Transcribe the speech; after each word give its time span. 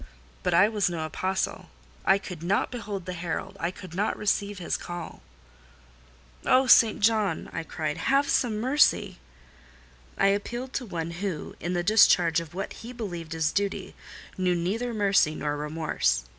But 0.41 0.55
I 0.55 0.67
was 0.67 0.89
no 0.89 1.05
apostle,—I 1.05 2.17
could 2.17 2.41
not 2.41 2.71
behold 2.71 3.05
the 3.05 3.13
herald,—I 3.13 3.69
could 3.69 3.93
not 3.93 4.17
receive 4.17 4.57
his 4.57 4.75
call. 4.75 5.21
"Oh, 6.43 6.65
St. 6.65 7.01
John!" 7.01 7.51
I 7.53 7.61
cried, 7.61 7.97
"have 7.99 8.27
some 8.27 8.59
mercy!" 8.59 9.19
I 10.17 10.29
appealed 10.29 10.73
to 10.73 10.87
one 10.87 11.11
who, 11.11 11.55
in 11.59 11.73
the 11.73 11.83
discharge 11.83 12.39
of 12.39 12.55
what 12.55 12.73
he 12.81 12.91
believed 12.93 13.33
his 13.33 13.51
duty, 13.51 13.93
knew 14.39 14.55
neither 14.55 14.91
mercy 14.91 15.35
nor 15.35 15.55
remorse. 15.55 16.23